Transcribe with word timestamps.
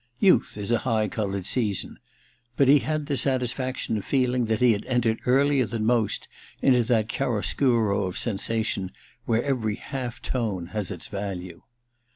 Youth 0.17 0.57
is 0.57 0.71
a 0.71 0.79
high 0.79 1.07
coloured 1.07 1.45
season; 1.45 1.99
but 2.57 2.67
he 2.67 2.79
had 2.79 3.05
the 3.05 3.15
satisfaction 3.15 3.97
of 3.99 4.03
feeling 4.03 4.45
that 4.45 4.59
he 4.59 4.71
had 4.71 4.83
entered 4.87 5.19
earlier 5.27 5.67
than 5.67 5.85
most 5.85 6.27
into 6.59 6.81
that 6.85 7.07
chiaroscuro 7.07 8.05
of 8.07 8.17
sensation 8.17 8.91
where 9.25 9.43
every 9.43 9.75
half 9.75 10.19
tone 10.19 10.69
has 10.73 10.89
its 10.89 11.05
value. 11.05 11.61